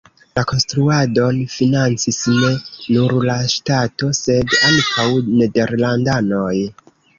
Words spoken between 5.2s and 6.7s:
nederlandanoj.